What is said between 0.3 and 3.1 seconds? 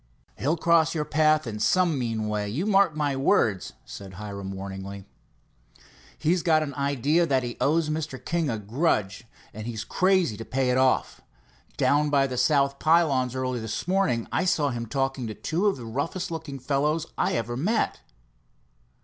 "He'll cross your path in some mean way, you mark